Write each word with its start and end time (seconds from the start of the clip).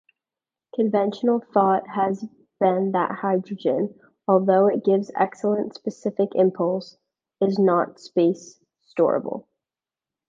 Conventional 0.73 1.41
thought 1.53 1.87
has 1.87 2.25
been 2.59 2.93
that 2.93 3.11
hydrogen-although 3.21 4.65
it 4.65 4.83
gives 4.83 5.11
excellent 5.15 5.75
specific 5.75 6.29
impulse-is 6.33 7.59
not 7.59 7.99
space 7.99 8.59
storable. 8.83 9.45